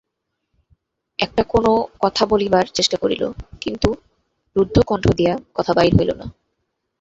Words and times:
একটা-কোনো 1.19 1.71
কথা 2.01 2.23
বলিবার 2.25 2.65
চেষ্টা 2.73 2.97
করিল, 2.97 3.23
কিন্তু 3.61 3.89
রুদ্ধ 4.55 4.75
কণ্ঠ 4.87 5.05
দিয়া 5.15 5.33
কথা 5.55 5.71
বাহির 5.73 5.93
হইল 5.97 6.11
না। 6.13 6.25